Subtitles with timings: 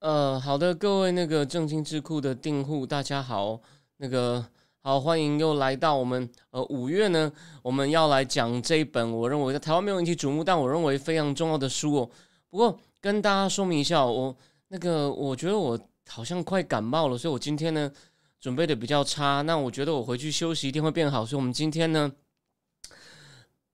[0.00, 3.60] 呃，好的，各位那个正经智库的订户，大家好，
[3.98, 4.42] 那个
[4.78, 7.30] 好，欢迎又来到我们呃五月呢，
[7.62, 12.10] 我们要来讲这一本我认为在台湾没有引起瞩目，但我认为非常重要的书哦。
[12.48, 14.34] 不过跟大家说明一下，我
[14.68, 17.92] 那个我觉得我好像快感冒了，所以我今天呢
[18.40, 19.42] 准备的比较差。
[19.42, 22.10] 那我觉得我回去休息一定会变好，所以我们今天呢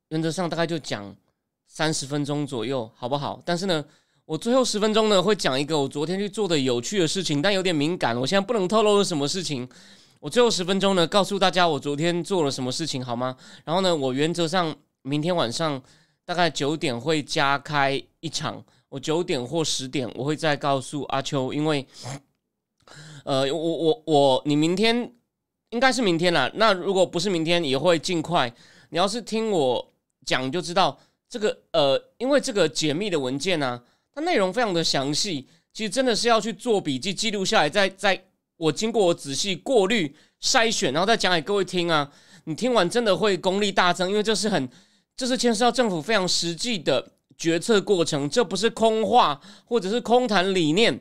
[0.08, 1.14] 原则上大概就讲
[1.68, 3.40] 三十分钟左右，好不好？
[3.44, 3.84] 但是呢。
[4.26, 9.66] 我最后十分钟呢，会讲一个我昨天去做的有趣的事情，但有点敏感，我现在不能透露是什么事情。
[10.18, 13.36] 我最后十分钟呢，告诉大家我昨天做了什么事情，好吗？
[13.64, 15.80] 然后呢，我原则上明天晚上
[16.24, 21.86] 大概九点会加开一场，我九点或十点我会再告诉阿秋，因为，
[23.24, 25.08] 呃，我我我，你明天
[25.70, 28.52] 应该是明天了，那如果不是明天，也会尽快。
[28.88, 29.92] 你要是听我
[30.24, 33.80] 讲，就知道这个呃，因为这个解密的文件呢。
[34.16, 38.18] 它内容非常的详细，其实真的是要去做笔记记录下来，再再
[38.56, 42.10] 我经过我仔细过滤筛选，然后再讲给各位听啊。
[42.44, 44.66] 你听完真的会功力大增，因为这是很
[45.14, 50.98] 这是牵涉到政府非常实际的决策过程，这不是空话或者是空谈理念，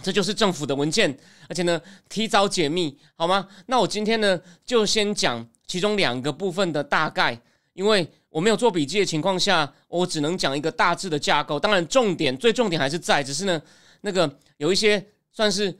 [0.00, 3.48] 这就是政府的文件，而且呢提早解密好吗？
[3.66, 7.40] 那我今天呢就先讲其中两个部分的大概，
[7.72, 8.08] 因为。
[8.30, 11.58] 我没有做笔记的情况下，我只能讲一个大致的架构。
[11.58, 13.60] 当然，重点最重点还是在，只是呢，
[14.02, 15.74] 那个有一些算是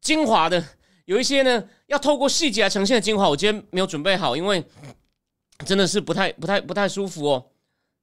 [0.00, 0.64] 精华的，
[1.04, 4.64] 有一些呢要透过细节来呈现的精华，我今天没有准备好，因为
[5.66, 7.46] 真的是不太、不太、不太舒服哦。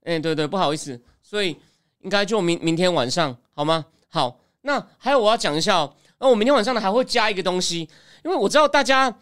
[0.03, 1.57] 哎，对对，不好意思，所以
[2.01, 3.83] 应该就明明天晚上好吗？
[4.09, 7.79] 好，那还有我要讲一下哦，那我明天晚上呢还会加一个东西，
[8.23, 9.17] 因为我知道大家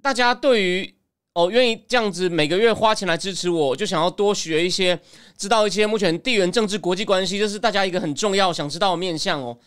[0.00, 0.93] 大家对于。
[1.34, 4.98] 哦，愿意这样子每个月花钱来支持我，就想要多学一些，
[5.36, 9.58] 知道一些目前地缘政治、国际关系，这是大家一个很重要想知道的面向哦。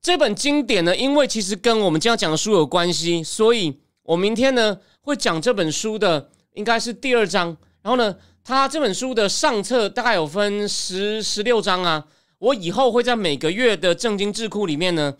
[0.00, 7.56] 这本经典呢，因为其实跟我们今天讲的书有关系，所以我明天呢会讲这本书的应该是第二章。
[7.82, 12.04] 然后呢，它这本书的上册大概有分十十六章啊。
[12.38, 15.14] 我以后会在每个月的正经智库里面呢，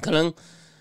[0.00, 0.34] 可能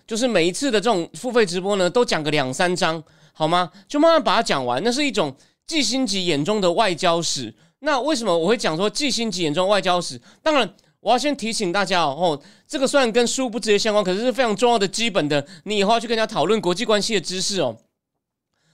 [0.07, 3.03] 就是每一次的这种付费直播呢，都讲个两三章。
[3.33, 3.71] 好吗？
[3.87, 4.81] 就慢慢把它讲完。
[4.83, 5.35] 那是一种
[5.65, 7.53] 季星吉眼中的外交史。
[7.79, 10.21] 那为什么我会讲说季星吉眼中外交史？
[10.41, 17.75] 当然，我要先提醒大家哦，这个虽然跟书不直接相关，可是是非常重要的基本的，你以后要去跟人家讨论国际关系的知识哦。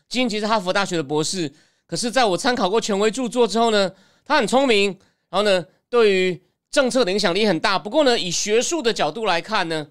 [0.08, 1.52] 金星吉是哈佛大学的博士，
[1.88, 3.92] 可是在我参考过权威著作之后呢，
[4.26, 4.90] 他很聪明，
[5.30, 7.80] 然后呢，对于政策的影响力很大。
[7.80, 9.88] 不过呢，以学术的角度来看呢，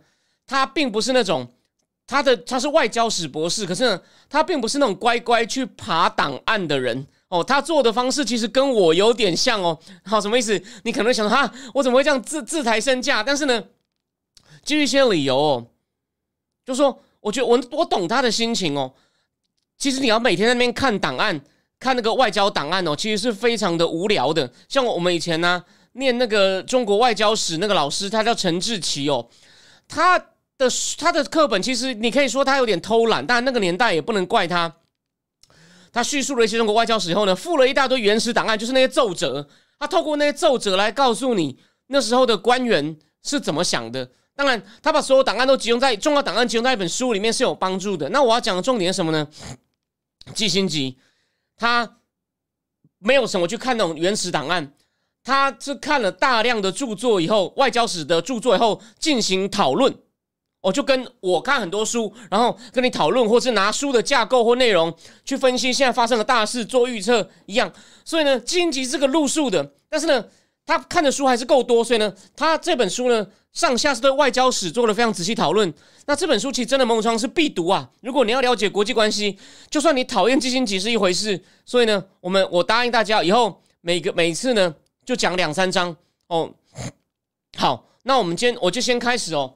[0.47, 1.53] 他并不是那种。
[2.09, 7.45] 他的他是外交史博士，可是呢，他并不是那种乖乖去爬档案的人哦。
[7.45, 9.79] 他做的方式其实跟我有点像哦。
[10.05, 10.59] 好， 什么意思？
[10.85, 13.23] 你可能会想哈，我怎么会这样自自抬身价？
[13.23, 13.63] 但是呢，
[14.65, 15.67] 基于一些理由哦，
[16.65, 18.91] 就说我觉得我我懂他的心情哦。
[19.77, 21.39] 其实你要每天在那边看档案，
[21.79, 24.51] 看那个外交档案哦，其实是非常的无聊的。
[24.67, 29.29] 像我们以前呢，念那个中国外交史那个老师，他叫陈志奇哦，
[29.87, 30.25] 他。
[30.59, 34.75] 的他的课本其实你可以说他有点偷懒，但那个年代也不能怪他。
[35.93, 39.49] 他叙述了一些中国外交史以后呢，附了一大堆原始档案，就是那些奏折。
[39.79, 44.11] 他透过那些奏折来告诉你那时候的官员是怎么想的。
[44.35, 48.09] 当然，他把所有档案都集中在重要档案集中在一本书里面是有帮助的。
[48.11, 49.27] 那我要讲的重点是什么呢？
[50.35, 50.99] 季星吉
[51.57, 51.99] 他
[52.99, 54.75] 没有什么去看那种原始档案，
[55.25, 59.97] 他是看了大量的著作以后，外交史的著作以后进行讨论。
[60.69, 64.95] 我就跟我看很多书，然后跟你讨论，或是拿书的架构或内容
[65.25, 67.73] 去分析现在发生的大事，做预测一样。
[68.05, 70.23] 所以呢，基辛吉是个路数的，但是呢，
[70.67, 75.73] 他看的书还是够多，所以呢，他这本书呢，上下是对外交史做了非常仔细讨论。
[76.05, 77.89] 那这本书其实真的某种程度是必读啊！
[78.03, 79.39] 如果你要了解国际关系，
[79.71, 81.43] 就算你讨厌基辛吉是一回事。
[81.65, 84.75] 所以呢，我们我答应大家，以后每个每次呢，
[85.07, 86.53] 就讲两三章哦。
[87.57, 89.55] 好，那我们今天我就先开始哦。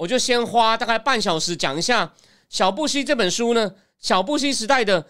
[0.00, 2.10] 我就先花大概半小时讲一下
[2.48, 5.04] 小布希这本书呢，小布希时代的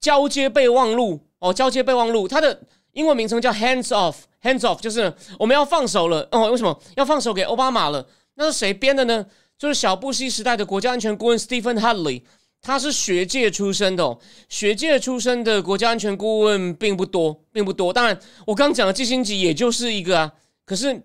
[0.00, 2.58] 交接备忘录哦，交接备忘录，它的
[2.92, 6.50] 英文名称叫 Hands Off，Hands Off 就是我们要放手了哦。
[6.50, 8.06] 为什么要放手给奥巴马了？
[8.36, 9.26] 那是谁编的呢？
[9.58, 12.22] 就是小布希时代的国家安全顾问 Stephen Hadley，
[12.62, 14.18] 他是学界出身的，
[14.48, 17.92] 学界出身的国家安全顾问并不多，并不多。
[17.92, 20.32] 当然，我刚讲的季星吉也就是一个啊。
[20.64, 21.02] 可是，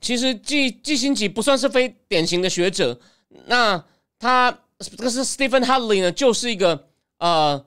[0.00, 2.98] 其实季季星吉不算是非典型的学者。
[3.46, 3.84] 那
[4.18, 6.88] 他这个是 Stephen Hadley 呢，就是一个
[7.18, 7.64] 呃，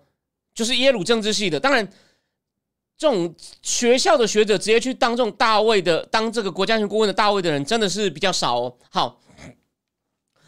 [0.53, 1.59] 就是耶鲁政治系的。
[1.59, 1.87] 当然。
[2.95, 8.77] 这种学校的学者直接去当这种大卫的，当这个国家安全顾问的大卫的人，真的是比较少哦。
[8.91, 9.19] 好，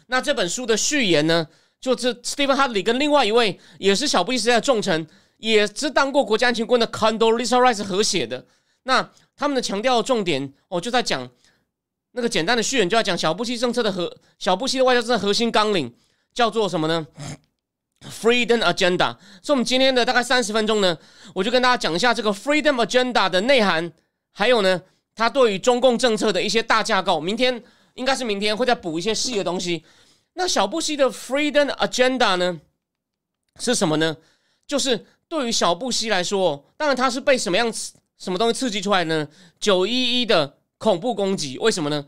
[0.06, 1.48] 那这本书的序言呢，
[1.80, 5.06] 就这 Stephen Hadley 跟另外一位也是小布什时代的重臣，
[5.36, 8.46] 也是当过国家安全顾问的 Condoleezza Rice 合写的。
[8.84, 11.28] 那他们的强调重点哦，就在讲
[12.16, 15.94] 那个简单的序言，就要讲小布希政策的核，小布希的外交政策核心纲领
[16.32, 17.06] 叫做什么呢
[18.00, 20.96] ？Freedom Agenda，所以我们今天的大概三十分钟呢，
[21.34, 23.92] 我就跟大家讲一下这个 Freedom Agenda 的内涵，
[24.32, 24.80] 还有呢，
[25.14, 27.20] 它对于中共政策的一些大架构。
[27.20, 29.84] 明天应该是明天会再补一些细的东西。
[30.32, 32.58] 那小布希的 Freedom Agenda 呢，
[33.60, 34.16] 是什么呢？
[34.66, 37.70] 就是对于小布希来说，当然他是被什么样
[38.16, 39.28] 什么东西刺激出来呢？
[39.60, 42.04] 九一一的恐怖攻击，为什么呢？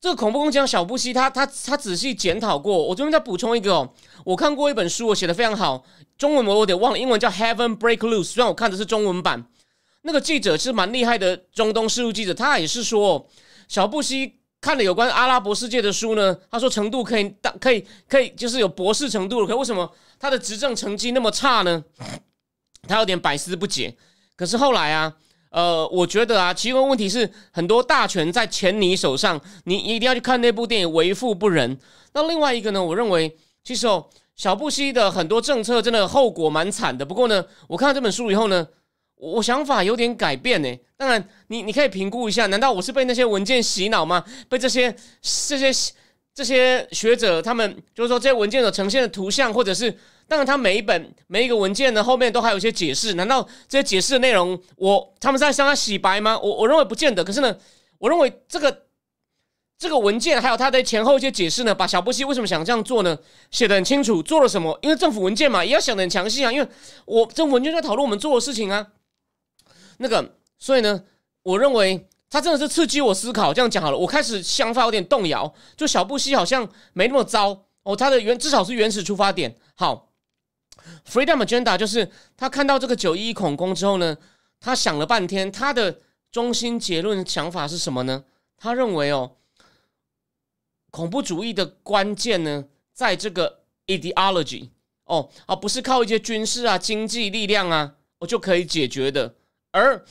[0.00, 2.74] 这个恐怖攻击，小布希他他他仔细检讨过。
[2.86, 3.92] 我这边再补充一个哦，
[4.24, 5.84] 我看过一本书，我写的非常好，
[6.16, 8.20] 中文我有点忘了，英文叫《Heaven Break Loose》。
[8.24, 9.44] 虽然我看的是中文版，
[10.00, 13.28] 那个记者是蛮厉害的中东事务记者，他也是说，
[13.68, 21.84] 小布希看了有关阿拉伯世界的书呢，他说程度可以当可以可以就是有博士程度了，可为什么他的执政成绩那么差呢？
[22.88, 23.94] 他有点百思不解。
[24.34, 25.14] 可是后来啊。
[25.50, 31.76] 呃，我觉得啊，其中问题是很多大权在前你手上，你一定要去看那部电影《为富不仁》。
[32.12, 34.06] 那另外一个呢，我认为其实哦，
[34.36, 37.04] 小布希的很多政策真的后果蛮惨的。
[37.04, 38.64] 不过呢，我看了这本书以后呢，
[39.16, 40.68] 我想法有点改变呢。
[40.96, 44.24] 当然，你你可以评估一下，难道我是被那些文件洗脑吗？
[44.48, 45.92] 被这些这些
[46.32, 49.98] 这些学者他们就是说这些文件所呈现的图像，或者是？
[50.30, 53.14] 当然，他每一本每一个文件呢，后面都还有一些解释。
[53.14, 56.38] 难道这些解释的内容，我他们在向他洗白吗？
[56.38, 57.24] 我我认为不见得。
[57.24, 57.56] 可是呢，
[57.98, 58.82] 我认为这个
[59.76, 63.18] 这个文件还有它的前后一些解释呢，把小布希为什么想这样做呢，
[63.50, 64.78] 写的很清楚，做了什么？
[64.82, 66.52] 因为政府文件嘛，也要想的很详细啊。
[66.52, 66.68] 因为
[67.06, 68.86] 我政府文件在讨论我们做的事情啊。
[69.98, 71.02] 那个，所以呢，
[71.42, 73.52] 我认为他真的是刺激我思考。
[73.52, 75.52] 这样讲好了，我开始想法有点动摇。
[75.76, 80.06] 就小布希好像没那么糟哦，他的原至少是原始出发点好。
[81.08, 84.16] Freedom Agenda 就是他看到这个九一恐攻之后呢，
[84.60, 86.00] 他想了半天，他的
[86.30, 88.24] 中心结论想法是什么呢？
[88.56, 89.36] 他认为哦，
[90.90, 94.70] 恐怖主义的关键呢，在这个 ideology
[95.04, 99.34] 哦，而不是靠一些军事啊、经济力量啊，我就可以解决的，
[99.72, 100.04] 而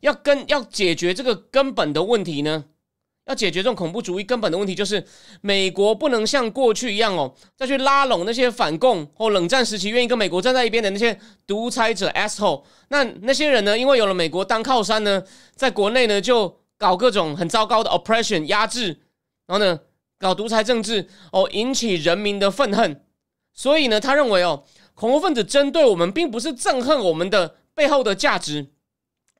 [0.00, 2.64] 要跟要解决这个根本的问题呢？
[3.28, 5.04] 要解决这种恐怖主义根本的问题，就是
[5.42, 11.16] 美国不能像过去一样哦，再去拉拢那些反共或冷战时期愿意跟美国站在一边的那些
[11.46, 12.64] 独裁者 asshole。
[12.88, 15.22] 那那些人呢，因为有了美国当靠山呢，
[15.54, 18.98] 在国内呢就搞各种很糟糕的 oppression 压制，
[19.46, 19.78] 然后呢
[20.18, 23.04] 搞独裁政治哦，引起人民的愤恨。
[23.52, 24.64] 所以呢，他认为哦，
[24.94, 28.68] 恐怖分子针对我们，并不是憎恨我们的背后的价值，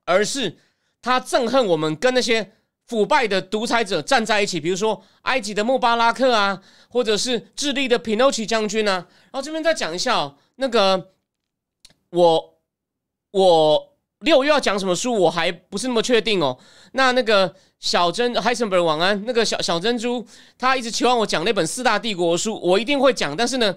[0.05, 0.58] 而是
[1.00, 2.52] 他憎恨我们跟那些。
[2.88, 9.06] 腐败的独裁者站在一起，比如说埃及的穆巴拉克啊，或者是智利的皮诺奇将军啊。
[9.31, 11.10] 然后这边再讲一下哦，那个
[12.10, 12.58] 我
[13.31, 16.58] 我六月要讲什么书，我还不是那么确定哦。
[16.93, 23.36] 那那个小珍海森伯晚安，那个小小珍珠，他一直期望我讲那本四大帝国书，我一定会讲。
[23.36, 23.77] 但是呢，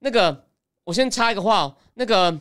[0.00, 0.44] 那个
[0.84, 2.38] 我先插一个话哦，那个。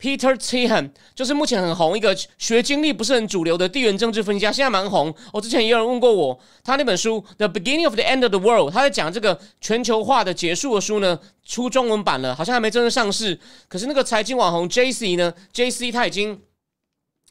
[0.00, 5.14] Peter Tihan 就是目前很红一个学经历不是很主流的地缘政治分析家，现在蛮红。
[5.30, 13.38] 我之前也有人问过我，他那本书《The Beginning of the End of the World》，他在讲这个全球化的结束的书呢，出中文版了，好像还没真正上市。
[13.68, 16.40] 可是那个财经网红 JC 呢，JC 他已经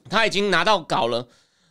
[0.08, 1.28] 他已经拿到稿了。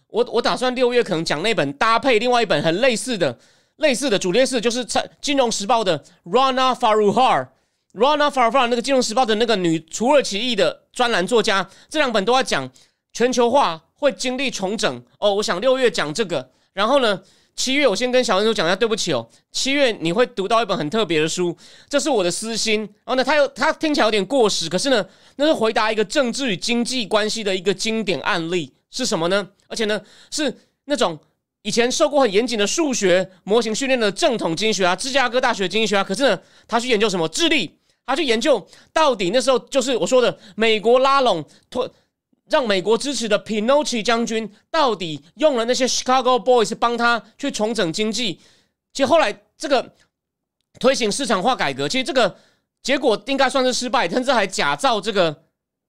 [0.08, 3.38] 我我打算六月可能讲那本搭配另外一本很类似的
[3.76, 4.84] 类似的主列式，就是
[5.20, 7.48] 《金融时报》的 Rana Faruhar。
[7.94, 12.70] Rana Farfar 那个《金融时报》的那个女土耳其裔的专栏作家，这两本都要讲
[13.14, 15.34] 全球化会经历重整哦。
[15.34, 17.22] 我想六月讲这个，然后呢，
[17.56, 21.56] 七月我先跟小恩叔讲一下，对不起哦，七月你会读到一本很特别的书，
[21.88, 22.80] 这是我的私心。
[22.80, 29.48] 然后呢，他又他听起来有点过时，可是呢，那是回答一个政治与经济关系的一个经典案例是什么呢？
[29.66, 29.98] 而且呢，
[30.30, 30.54] 是
[30.84, 31.18] 那种
[31.62, 37.77] 以前受过很严谨的数学模型训练的正统经济学啊，芝加哥大学经济学啊，可是呢，他去研究什么智力。
[38.08, 41.88] 他去研究到底那时候就是我说的美国拉拢托
[42.48, 48.40] 让美国支持的 Pinochet 将军到底用了那些 Chicago Boys 帮他去重整经济，
[48.94, 49.94] 其实后来这个
[50.80, 52.38] 推行市场化改革，其实这个
[52.82, 55.42] 结果应该算是失败，甚至还假造这个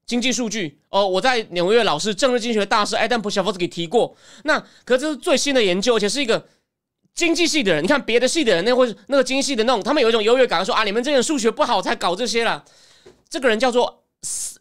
[0.05, 0.81] 经济数据。
[0.89, 4.13] 哦，我在纽约老师政治经济学大师艾登普肖夫斯基提过。
[4.43, 6.45] 那可这是最新的研究，而且是一个
[7.15, 7.83] 经济系的人。
[7.83, 12.63] 你看别的系的人，那会那个经济系的那种，他们有一种优越感，说啊，你们这点数学不好才搞这些了。
[13.29, 14.03] 这个人叫做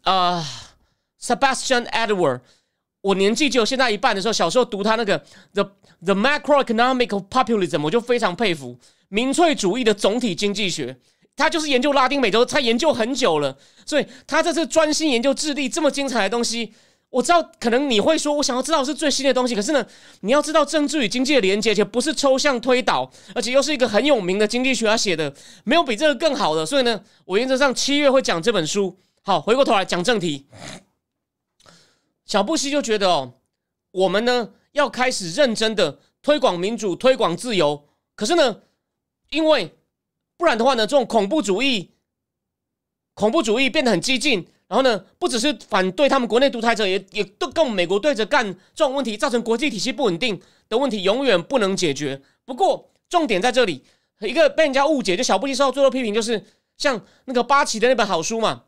[0.03, 0.45] 呃
[1.21, 2.41] Sebastian Edward。
[3.01, 5.17] 我年纪只有现在一半的时候，小时候读他那个
[5.53, 5.71] The
[6.03, 8.77] The Macroeconomic of Populism，我就非常佩服
[9.07, 10.97] 民粹主义的总体经济学。
[11.35, 16.73] 他就是研究拉丁美洲，他研究很久了，所以他这次专心研究智利这么精彩的东西。
[17.09, 19.85] 我知道可能你会说，我想要知道是最新的东西，可是呢，
[20.21, 26.65] 你要知道政治与经济的连接，且不是抽象推导，而且又是一个很有名的经济学家写的，没有比这个更好的。
[26.65, 28.99] 所以呢，我原则上七月会讲这本书。
[29.23, 30.45] 好，回过头来讲正题。
[32.25, 33.33] 小布希就觉得哦，
[33.91, 37.87] 我们呢要开始认真的推广民主、推广自由。
[38.15, 38.61] 可是呢，
[39.31, 39.75] 因为
[40.37, 41.91] 不然的话呢，这种恐怖主义、
[43.15, 48.45] 恐怖主义变得很激进，然后呢，不只是反对他们国内独裁者，也也都跟美国对着干，
[48.75, 52.21] 这种问题造成国际体系不稳定的问题，永远不能解决。
[52.45, 53.83] 不过重点在这里，
[54.21, 56.45] 一个被人家误解，就小布希受到最多批评，就是
[56.77, 58.63] 像那个巴奇的那本好书嘛。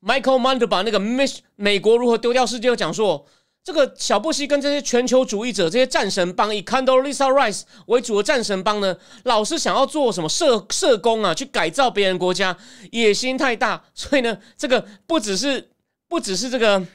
[0.00, 3.26] ，Michael m a n d e r 把那个 Miss 美国如何丢掉世界讲说，
[3.68, 12.56] 这个小布希跟这些全球主义者、这些战神帮以 Condoleezza Rice 为主的战神帮呢，老是想要做什么社社工啊，去改造别人国家，
[12.92, 13.84] 野心太大。
[13.92, 15.68] 所以呢，这个不只是
[16.08, 16.86] 不只是这个，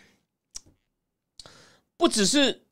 [1.95, 2.63] 不只是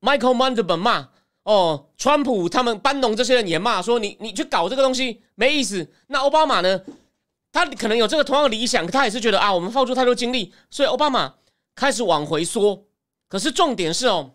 [0.00, 1.08] Michael Munder 本骂
[1.42, 5.90] 哦，川普他们班农这些人也骂说，你你去搞这个东西没意思。
[6.06, 6.80] 那奥巴马呢？
[7.50, 11.34] 他可能有这个同样的理想，他也是觉得啊，我们付出太多精力，所以奥巴马
[11.74, 12.84] 开始往回缩。
[13.30, 14.32] 可是重点是哦，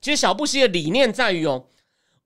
[0.00, 1.66] 其实小布希的理念在于哦，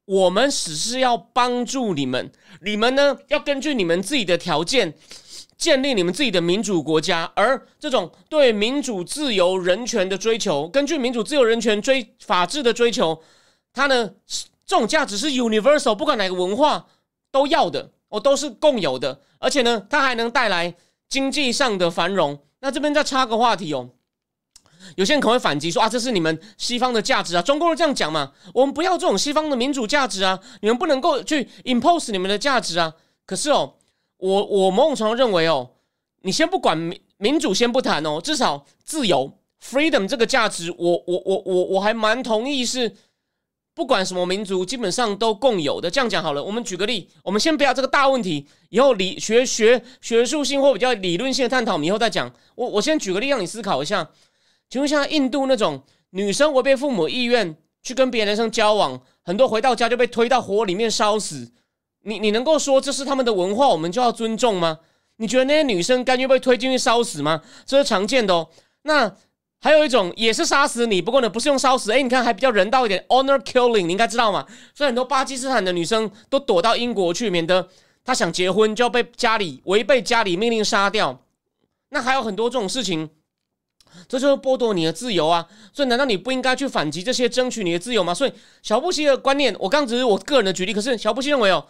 [0.05, 4.93] 我们只是要帮助你们，你们呢要根据你们自己的条件
[5.57, 13.23] 建立你们自己的民主国家，而这种对民主、自由、人权的追求，根据民主、自由、人权追法治的追求，
[13.73, 14.11] 它呢
[14.67, 16.87] 这种价值是 universal，不管哪个文化
[17.31, 17.93] 都要的。
[18.11, 20.75] 哦，都是共有的，而且呢，它还能带来
[21.09, 22.37] 经济上的繁荣。
[22.59, 23.91] 那这边再插个话题哦，
[24.97, 32.93] 有些人可能会反击说啊，这是你们西方的价值啊，中国人这样讲嘛，我们不要这种西方的民主价值啊，你们不能够去 impose 你们的价值啊。
[33.27, 33.75] 可是哦，
[34.19, 35.71] 我我某种程度认为哦，
[36.23, 39.33] 你先不管民民主，先不谈哦，至少自由
[39.65, 42.97] freedom 这个价值，我我我我我还蛮同意是。
[43.73, 45.89] 不管什么民族，基本上都共有的。
[45.91, 52.31] 这样讲好了，我们举个例，我们先不要这个大问题，以后理学学学术性或比较理论性的探讨，我们以后再讲。
[52.57, 54.07] 我我先举个例让你思考一下。
[54.71, 61.53] 请问像印度那种女生违背父母意愿去跟别的男生交往，很多回到家就被推到火里面烧死，
[62.05, 64.79] 你你能够说这是他们的文化，我们就要尊重吗？
[65.17, 67.43] 你觉得那些女生甘愿被推进去烧死吗？
[67.67, 68.49] 这是常见的哦。
[68.83, 69.15] 那。
[69.63, 74.47] 还有一种也是杀死你，不过呢不是用烧死，哎，你看还比较人道一点，honor killing，你应该知道嘛。
[74.75, 77.69] 所以很多巴基斯坦的女生都躲到英国去，免得
[78.03, 81.21] 她想结婚就要被家里违背家里命令杀掉。
[81.91, 83.11] 那还有很多这种事情，
[84.09, 85.47] 这就是剥夺你的自由啊。
[85.73, 88.13] 所以难道你不应该去反击这些，争取你的自由吗？
[88.15, 88.33] 所以
[88.63, 91.67] 小布希的观念，我刚只是我个人的举例，可是小布希认为哦，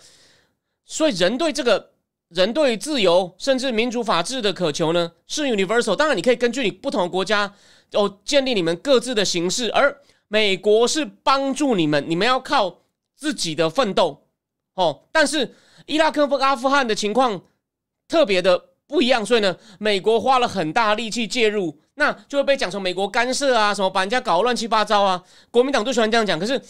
[0.84, 1.90] 所以人对这个。
[2.30, 5.96] 人对自由甚至民主法治的渴求呢，是 universal。
[5.96, 7.52] 当然，你可以根据你不同的国家
[7.94, 9.68] 哦，建立你们各自的形式。
[9.72, 12.82] 而美国是帮助你们，你们要靠
[13.16, 14.28] 自己的奋斗
[14.74, 15.02] 哦。
[15.10, 17.42] 但是伊拉克和阿富汗的情况
[18.06, 25.22] 特别的不一样，所以呢，美国花了很大力气介入，那就会被讲成美国干涉啊，什么把人家搞乱七八糟啊。
[25.50, 26.36] 国民党最喜欢这样讲。
[26.40, 26.60] 可是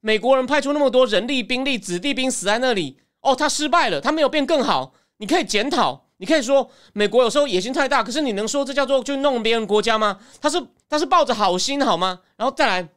[0.00, 4.94] 美国人派出那么多人力兵力，子弟兵死在那里，哦，他失败了，他没有变更好。
[5.18, 10.18] 你可以检讨，你可以说美国有时候野心太大，可是你能说这叫做去弄别人国家吗？
[10.40, 12.20] 他是他是抱着好心好吗？
[12.36, 12.88] 然后再来，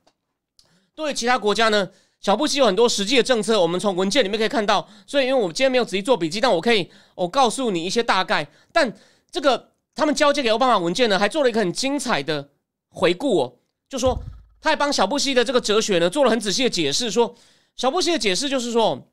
[0.95, 1.89] 对其他国家呢，
[2.21, 4.87] 小布希有很多实际的政策，我们从文件里面可以看到。
[5.05, 8.47] 所以，因为我今天没有仔细做笔记，但我可以我告诉你一些大概。
[8.71, 8.93] 但
[9.29, 12.49] 这个他们交接给奥巴马文件呢，还做了一个很精彩的
[12.89, 13.53] 回顾哦，
[13.87, 14.21] 就说
[14.61, 17.35] 他还帮小布希的这个哲学呢做了很仔细的解释，说
[17.75, 19.07] 小布希的解释就是说。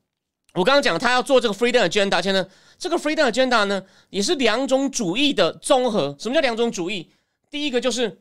[0.55, 2.45] 我刚刚讲他要做这个 freedom agenda，而且呢，
[2.77, 6.17] 这个 freedom agenda 呢也是两种主义的综合。
[6.19, 7.09] 什么叫两种主义？
[7.49, 8.19] 第一个就是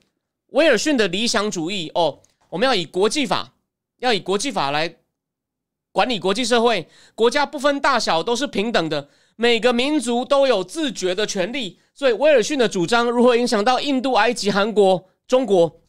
[0.50, 3.56] 威尔逊的理想主义哦，我们要以国际法，
[3.98, 4.96] 要以国际法来
[6.00, 11.78] 管理国际社会，国家不分大小都是平等的，每个民族都有自觉的权利。
[11.94, 15.82] 所以威尔逊的主张如何影响到印度、埃及、韩国、中国？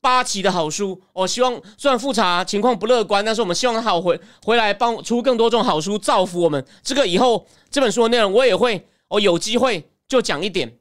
[0.00, 1.02] 八旗的好书。
[1.12, 6.64] 我希望虽然复查情况不乐观，但是我们希望他好回回来帮出更多这种好书，造福我们。
[6.84, 10.78] 这个以后这本书的内容我也会，我有机会就讲一点。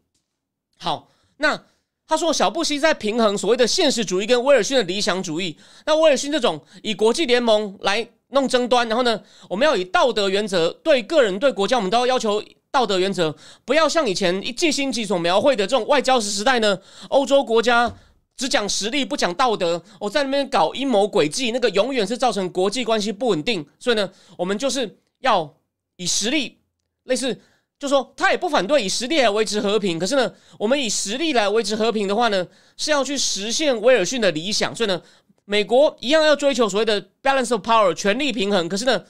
[0.78, 1.60] 好，那
[2.08, 5.58] 他说小布希在平衡所谓的现实主义跟威尔逊的理想主义。
[5.88, 12.44] 那威尔逊这种以国际联盟来弄争端，然后呢，我们要以道德原则对个人对国家，我们都要要求。
[12.70, 17.92] 道德原则不要像以前一季星级所描绘的这种外交时时代呢，欧洲国家
[18.36, 23.66] 只讲实力不讲道德，我在那边搞阴谋诡计，那个永远是造成国际关系不稳定。
[23.80, 25.56] 所以呢，我们就是要
[25.96, 26.60] 以实力，
[27.06, 27.40] 类似
[27.80, 34.76] 就说他也不反对以实力来维持和平，可是呢，我们以实力来维持和平的话呢，是要去实现威尔逊的理想。
[34.76, 35.02] 所以呢，
[35.50, 39.04] 美国一样要追求所谓的 balance of power 权力平衡，可是呢。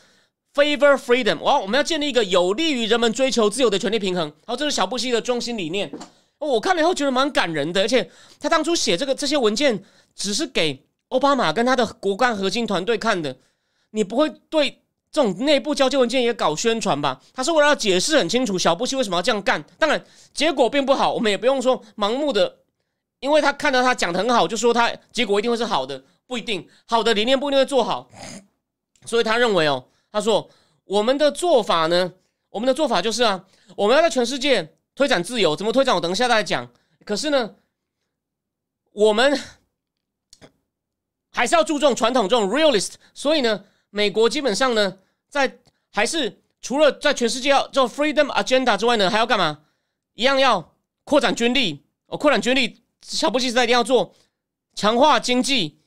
[0.53, 1.59] Favor freedom，哇！
[1.59, 4.33] 我们要建立一个有利于人们追求自由的权利平衡。
[4.43, 5.91] 好，这是小布希的中心理念。
[6.39, 9.83] 我看了以后觉得蛮感人的，而且他当初写这个这些文件
[10.15, 13.37] 只是给奥巴马跟他的国干核心团队看的。
[13.91, 17.21] 你不会对这种内部交接文件也搞宣传吧？
[17.35, 19.63] 他是为了要解释很清楚小布希为什么要这样干。
[19.77, 20.03] 当然
[20.33, 22.57] 结果并不好，我们也不用说盲目的，
[23.19, 28.09] 因为他看到他讲的很好，就说他结果一定会是好的，不一定好的理念不一定会做好。
[29.05, 29.87] 所以他认为哦。
[30.09, 30.49] 他说
[30.85, 32.13] ：“我们的做法呢？
[32.49, 35.55] 我们的做法就是啊，我们要在全世界推展自由。
[35.55, 35.93] 怎么推展？
[35.93, 36.67] 我等一下再讲。
[37.05, 37.55] 可是呢，
[38.93, 39.39] 我们
[41.29, 42.93] 还是要注重传统这种 realist。
[43.13, 44.97] 所以呢，美国基本上呢，
[45.29, 45.59] 在
[45.91, 49.65] 还是除了在全世界要做 freedom agenda 之外呢，还要干嘛？
[50.13, 51.85] 一样要扩展军力。
[52.07, 54.15] 哦，扩展军力，小布希时代一定要做
[54.73, 55.77] 强化经济。”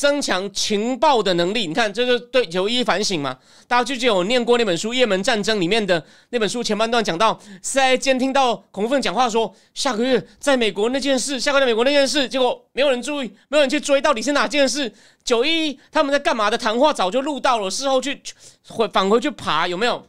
[0.00, 3.38] 增强情报的能力，你看，这就对有一反省嘛。
[3.68, 14.90] 大家记得有念过那本书《也门战争》里面的那本书前半段讲到，CIA 监听到恐怖分子讲话说，下个月在美国那件事，下个月美国那件事，结果没有人注意，没有人去追，到底是哪件事？
[15.22, 18.22] 九一他们在干嘛的谈话早就录到了，事后去
[18.70, 20.06] 回返回去爬有没有？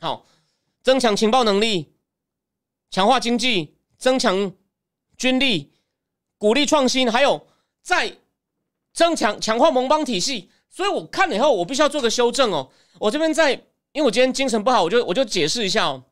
[0.00, 0.24] 好，
[0.82, 1.92] 增强情报能力，
[2.90, 4.52] 强化经济，增强
[5.18, 5.70] 军力，
[6.38, 7.46] 鼓励创新，还有
[7.82, 8.16] 在。
[8.92, 12.70] 增强强化盟邦体系，所以我看了以后，我必须要做个修正哦。
[12.98, 13.52] 我这边在，
[13.92, 16.04] 因为我今天精神不好，我就我就解释一下哦。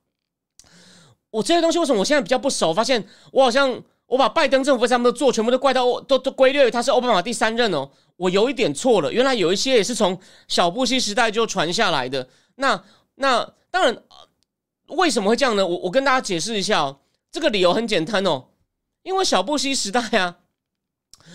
[1.30, 2.72] 我这些东西为什么我现在比较不熟？
[2.72, 7.90] 发现我好像我把拜登政府他们的做全部都怪到都都归类他是奥巴马第三任哦。
[8.16, 12.28] 我有一点错了，原来有一些也是从小布希时代就传下来的。
[12.56, 12.82] 那
[13.14, 14.02] 那当然，
[14.88, 15.66] 为什么会这样呢？
[15.66, 16.98] 我我跟大家解释一下哦。
[17.30, 18.48] 这个理由很简单哦，
[19.02, 20.38] 因为小布希时代啊，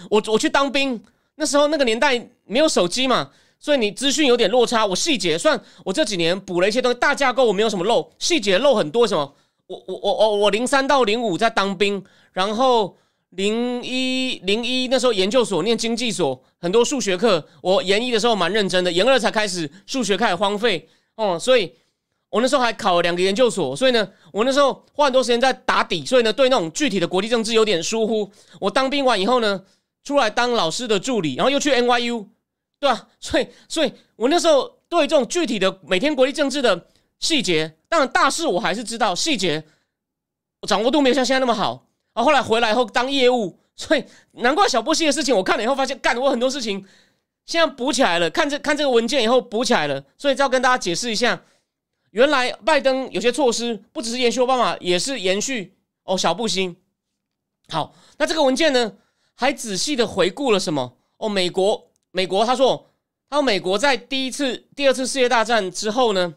[0.09, 1.03] 我我去当兵。
[1.37, 4.85] 那时候那个年代没有手机嘛，所以你资讯有点落差。
[4.85, 9.05] 我细节算我这几年补了一些东西，大架构我没有什么漏，细节漏很多。
[9.05, 9.33] 什么？
[9.67, 12.95] 我我我我我零三到零五在当兵，然后
[13.31, 17.45] 零一零一那时候研究所念经济所，很多数学课。
[17.61, 21.73] 我研一的时候蛮认真的，研二才开始数学开始荒废哦，所以
[22.29, 28.31] 我那时候还考了两个研究所，所以呢，我那时候花很多时间在打底，所以呢，对那种具体的国际政治有点疏忽。
[28.61, 29.61] 我当兵完以后呢。
[30.05, 32.27] 出来当老师的助理，然后又去 NYU，
[32.79, 33.09] 对吧？
[33.19, 36.87] 所以，所以我那时候对这种具体的每天国际政治的
[37.19, 39.65] 细节，当然大事我还是知道，细节
[40.67, 41.87] 掌握度没有像现在那么好。
[42.13, 46.85] 然后来回来以后当业务，所以难怪小波西的事情，我看了以后发现，干我很多事情
[47.45, 48.29] 现在补起来了。
[48.29, 51.41] 看这看这个文件以后补起来了，所以要跟大家解释一下，
[52.11, 56.77] 原来拜登有些措施不只是延续奥巴马，也是延续哦小布希。
[57.69, 58.93] 好，那这个文件呢？
[59.35, 60.97] 还仔细的回顾了什么？
[61.17, 62.89] 哦，美国，美国，他说，
[63.29, 66.33] 他说美国在第一次、第二次世界大战之后呢，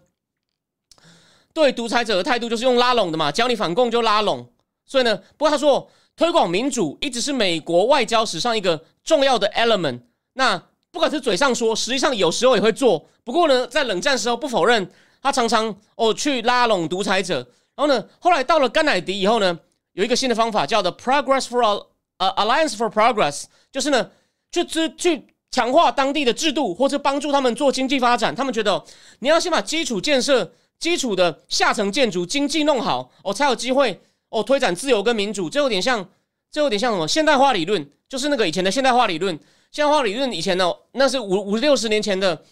[1.53, 4.53] 对独裁者的态度就是用拉拢的嘛，只要你反共就拉拢。
[4.85, 10.01] 所以呢，不过他说，推广民主一直是美国外交史上一个重要的 element。
[10.35, 10.57] 那
[10.91, 13.07] 不管是嘴上说，实际上有时候也会做。
[13.23, 17.37] 不过呢，在冷战时候不否认，他常常哦去拉拢独裁者。
[17.77, 19.59] 然后呢，后来到了甘乃迪以后呢，
[19.93, 21.88] 有一个新的方法叫做 Progress for All。
[22.19, 24.11] 呃，Alliance for Progress 就是呢，
[24.53, 28.35] 去支去强化当地的制度，或者帮助他们做经济发展。
[28.35, 28.85] 他们觉得
[29.21, 35.49] 你要先把基础建设、基础的下层建筑、经济弄好，哦，才有机会哦推展自由跟民主。
[35.49, 36.07] 这有点像，
[36.51, 37.89] 这有点像什么现代化理论？
[38.09, 39.39] 就是那个以前的现代化理论。
[39.71, 42.43] 现代化理论以前呢，那是五五六十年前的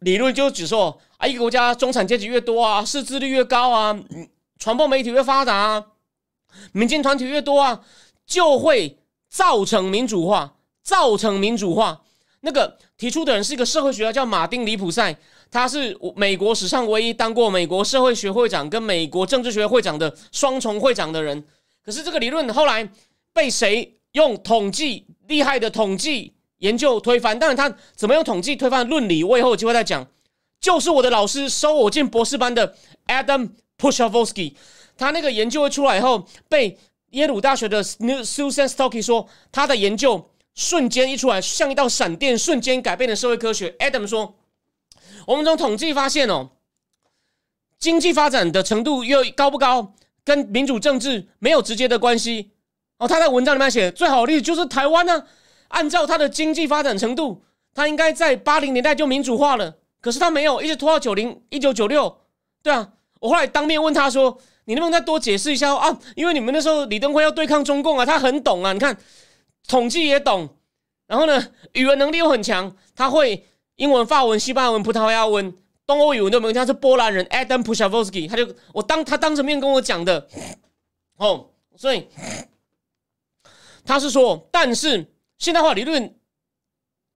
[0.00, 3.98] 理论，就只说啊，一个国家中产阶级越多啊，识字率越高啊，
[4.58, 5.86] 传播媒体越发达啊，
[6.72, 7.80] 民间团体越多啊。
[8.30, 8.96] 就会
[9.28, 12.00] 造成民主化，造成民主化。
[12.42, 15.14] 那个提出的人是一个社会学家，叫马丁·里普塞，
[15.50, 21.44] 他是美国史上唯一当过美国社会学会长跟美国政治学会长的双重会长的人。
[21.84, 22.88] 可是这个理论后来
[23.32, 27.36] 被谁用统计厉害的统计研究推翻。
[27.36, 30.06] 当然，他怎么用统计推翻论理，我以后有机会再讲。
[30.60, 34.54] 就是我的老师收我进博士班的 Adam Pushovsky，
[34.96, 36.78] 他那个研究会出来以后，被
[37.10, 43.70] 耶鲁大学的 Susan Stocky 说他的研究瞬间一出来，像一道闪电，瞬间改变了社会科学。
[43.78, 44.36] Adam 说，
[45.26, 46.50] 我们从统计发现哦，
[47.78, 49.94] 经济发展的程度又高不高，
[50.24, 52.52] 跟民主政治没有直接的关系。
[52.98, 55.24] 哦，他在文章里面写最好的例子就是台湾呢，
[55.68, 57.42] 按照他的经济发展程度，
[57.74, 59.78] 他应该在八零年代就民主化了。
[60.00, 62.18] 可是他没有，一直拖到九零一九九六，
[62.62, 64.38] 对啊，我后来当面问他说
[64.70, 65.98] ：“你能不能再多解释一下啊？
[66.14, 68.96] 因为你们那时候李登辉要对抗中共啊，他很懂啊，你看
[69.66, 70.48] 统计也懂，
[71.08, 75.52] 然后呢，语文能力又很强，他会英文、法文、西班牙文、葡萄牙文、
[75.84, 76.58] 东欧语文都没问题。
[76.60, 80.28] 他是波兰人，Adam Pushavsky，他就我当他当着面跟我讲的，
[81.16, 82.06] 哦，所以
[83.84, 86.14] 他是说，但是现代化理论，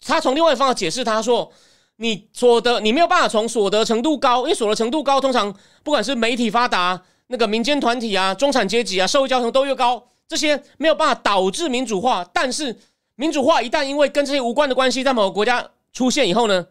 [0.04, 1.52] 他从另外一方解释，他说。
[1.96, 7.00] 你所得，你没有办法从所得程度高，因为所得程度高，通常不管是媒体发达、
[7.34, 12.24] 那个民间团体啊、中产阶级啊、社会交通都越高，这些没有办法导致民主化。
[12.32, 12.78] 但是
[13.16, 16.64] 民主化一旦因为跟这些无关的关系在某个国家出现以后呢，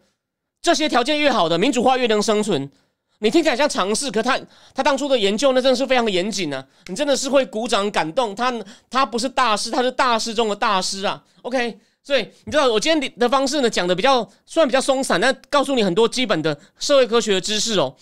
[0.62, 2.70] 这些条件越好的民主化越能生存。
[3.18, 4.40] 你听起来像尝试，可他
[4.74, 8.34] 他当初的研究那真的是非常的严谨呢，你真的是会鼓掌感动。
[8.34, 8.50] 他
[8.88, 11.22] 他不是大师，他是大师中的大师啊。
[11.42, 11.78] OK。
[12.06, 17.94] 所以你知道，我今天的方式呢，讲的比较虽然比较松散，但告诉你很多基本的社会科学的知识哦。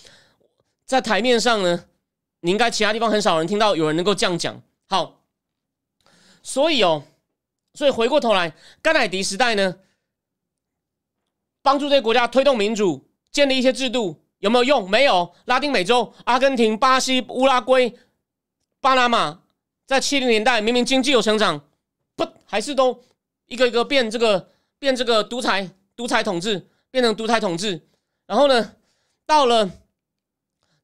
[0.84, 1.84] 在台面上呢，
[2.42, 4.62] 你应该其他地方很少人听到有人能够这样讲。
[4.88, 5.22] 好，
[6.42, 7.02] 所以哦，
[7.74, 9.76] 所以回过头来，甘乃迪时代呢，
[11.62, 14.90] 帮助这些国家推动民主，建立一些制度，有没有用？
[14.90, 15.34] 没有。
[15.46, 17.96] 拉丁美洲、阿根廷、巴西、乌拉圭、
[18.80, 19.40] 巴拿马，
[19.86, 21.64] 在七零年代明明经济有成长，
[22.14, 23.02] 不还是都。
[23.46, 27.86] 一个一个变这个变这个独裁独裁统治变成独裁统治，
[28.26, 28.76] 然后呢，
[29.26, 29.68] 到了，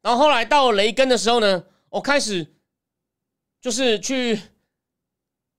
[0.09, 2.55] 然后后来到雷根的时候呢，我开始
[3.61, 4.41] 就是去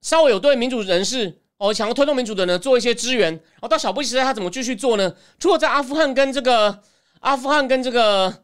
[0.00, 5.14] 稍微有对民主人士哦想要推动民主的呢做一些支援，然后到小布希时代他怎么继续做呢？
[5.38, 6.82] 除了在阿富汗跟这个
[7.20, 8.42] 阿富汗跟这个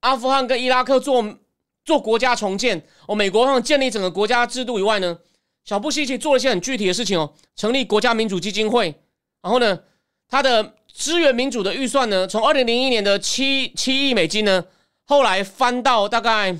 [0.00, 1.38] 阿富汗跟伊拉克做
[1.82, 5.18] 做国家重建，哦美国方建立整个国家制度以外呢？
[5.64, 8.94] 小布希奇做了一些很具体的事情哦，成立国家民主基金会，
[9.40, 9.80] 然后呢，
[10.28, 14.64] 他的支援民主的预算呢，从二零零一年的七七亿美金呢，
[15.04, 16.56] 后来翻到大概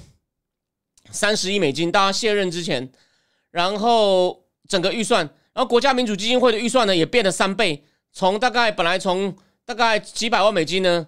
[1.11, 2.90] 三十亿美金，大家卸任之前，
[3.51, 11.07] 然后整个预算，然后国家民主基金会的预算呢，也变了三倍，从大概本来从大概几百万美金呢，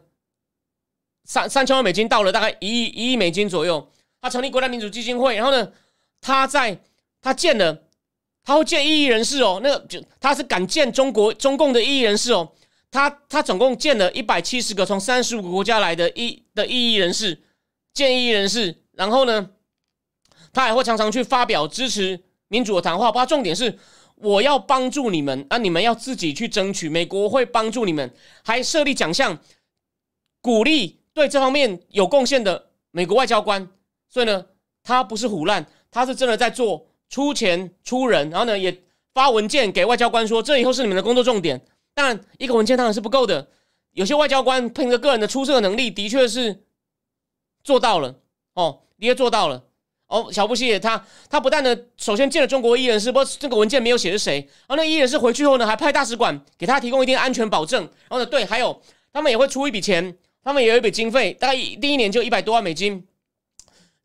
[1.24, 5.72] 三三千万美金到了大概一亿一亿美金左右，他成立国家民主基金会，然后呢，
[6.20, 6.78] 他在
[7.20, 7.80] 他建了。
[8.46, 12.52] 他会建异议人士哦，那个就他是敢建中国中共的异议人士哦。
[12.94, 17.42] 他他总共建了一百七十个从三十五个国家来的异的异议人士，
[17.92, 18.84] 建议人士。
[18.92, 19.50] 然后呢，
[20.52, 23.10] 他还会常常去发表支持民主的谈话。
[23.10, 23.76] 他重点是
[24.14, 26.88] 我要帮助你们啊，你们要自己去争取。
[26.88, 29.36] 美国会帮助你们，还设立奖项，
[30.40, 33.68] 鼓励对这方面有贡献的美国外交官。
[34.08, 34.46] 所以呢，
[34.84, 36.86] 他不是胡乱，他是真的在做。
[37.10, 41.60] 出钱出人，然后呢，也发文件给外交官说，这以后是你们的工作重点。
[41.94, 43.48] 当然，一个文件当然是不够的。
[43.92, 46.64] 有些外交官凭着个人的出色能力，的确是
[47.62, 48.16] 做到了
[48.54, 49.62] 哦，的确做到了
[50.08, 50.28] 哦。
[50.32, 54.40] 小布希他他不但呢，首先见了中国艺人是，不这个文件没有写是谁。
[54.66, 57.82] 然后那艺人是回去后呢，还派大使馆给他提供一定安全保证。
[57.82, 63.06] 然后呢，对，还有他们也会出一笔钱，他们也有一笔经费，大概第一年就一百多万美金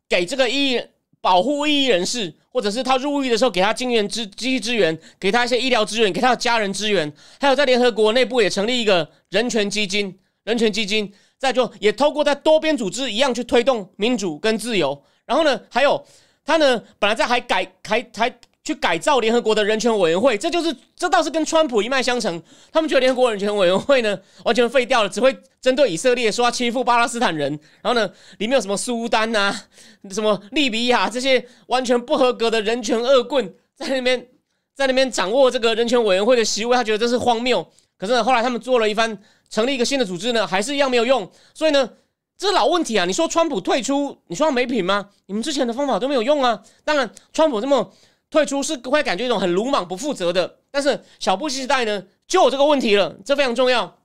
[0.08, 0.80] 给这个艺
[1.20, 2.34] 保护异议人士。
[2.52, 15.00] 或者是他入狱的时候，给他经援支经济支援，给他一些医疗资源，给他的家人支援，还有在联合国内部也成立一个人权基金，人权基金，再就也透过在多边组织一样去推动民主跟自由。
[15.26, 16.04] 然后呢，还有
[16.44, 18.34] 他呢，本来在还改还还。
[18.62, 22.42] 去改造联合国的人权委员会，这就是这倒是跟川普一脉相承。
[22.70, 27.58] 他们觉得联合国人权委员会呢 完全废掉了，只会针对以色列说他欺负巴勒斯坦人。
[27.80, 28.06] 然后呢，
[28.38, 29.64] 里面有什么苏丹啊、
[30.10, 34.26] 什么利比亚这些完全不合格的人权恶棍在那边
[34.74, 37.66] 在那边掌握这个人权委员会的席位，他觉得这是荒谬。
[37.96, 39.18] 可是呢，后来他们做了一番
[39.48, 41.30] 成立一个新的组织呢，还是一样没有用。
[41.54, 41.90] 所以呢，
[42.36, 43.04] 这老问题啊！
[43.06, 45.08] 你说川普退出，你说他没品吗？
[45.26, 46.62] 你们之前的方法都没有用啊！
[46.84, 47.92] 当然，川普这么。
[48.30, 53.98] 退出是会感觉一种很鲁莽、不负责的，但是小布希时代呢就有这个问题了，这非常重要。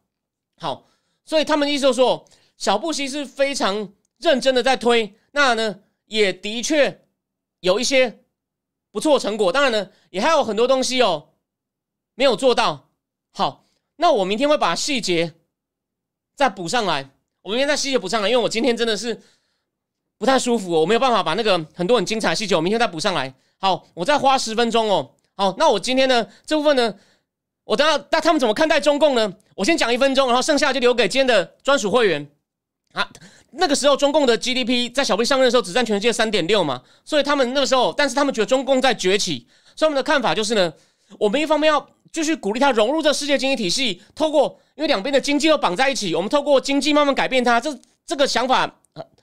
[0.58, 0.88] 好，
[1.26, 2.26] 所以他们意思说，
[2.58, 7.06] 小布希是非常认真的在推，那呢也的确
[7.60, 8.20] 有一些
[8.92, 9.52] 不错的成果。
[9.52, 11.30] 当然呢，也还有很多东西哦
[12.16, 12.90] 没有做到。
[13.32, 13.64] 好，
[13.98, 15.36] 那我明天会把细节
[16.36, 17.12] 再补上来。
[17.44, 19.22] 我明天再细节补上来，因为我今天真的是
[20.18, 23.36] 不太舒服，我没有办法把那个很多很精彩的细节，我明天再补上来。
[23.66, 25.10] 好，我再花十分钟哦。
[25.36, 26.94] 好，那我今天呢这部分呢，
[27.64, 29.34] 我等下那他们怎么看待中共呢？
[29.56, 32.30] 我先讲一分钟，然后剩下就留给今天的专属会员
[32.94, 33.10] 啊。
[33.54, 40.72] 那个时候中共的 GDP 在小贝上任的时候只占全世界三点六嘛，所以他们那个时候，但是他们觉得中共在崛起，所以他们的看法就是呢，
[41.18, 47.76] 我们一方面要继续鼓励他融入这世界经济体系，透过因为两边的经济又绑在一起，我们透过经济慢慢改变它，这
[48.06, 48.76] 这个想法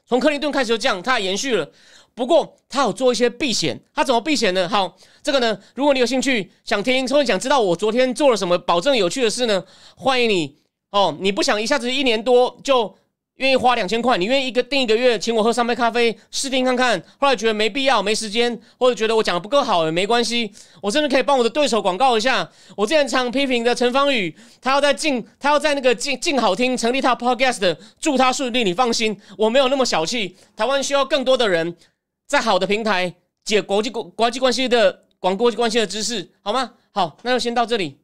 [0.04, 1.70] 从克林顿开始就这样，它延续了。
[2.14, 4.68] 不过他有做一些避险，他怎么避险呢？
[4.68, 9.64] 好，这个呢，如果你有兴趣想听，或者想知道我昨天做了什么保证有趣的事呢？
[9.96, 10.56] 欢迎你
[10.90, 12.94] 哦，你不想一下子一年多就。
[13.36, 17.02] 愿意花两千块，你愿意一个订一个月，请我喝三杯咖啡试听看看。
[17.18, 20.52] 后来觉得没必要，没时间，或者觉得我讲的不够好也没关系。
[20.82, 22.48] 我甚至可以帮我的对手广告一下。
[22.76, 28.62] 我之前常批评的陈芳宇，他要在静，他要在那个静静好听成立他 podcast，祝他顺利。
[28.62, 30.36] 你放心，我没有那么小气。
[30.54, 31.74] 台湾需要更多的人
[32.32, 33.14] 在好的平台
[33.44, 36.72] 解国际国国际关系的广国际关系的知识，好吗？
[36.90, 37.98] 好，那就先到这里。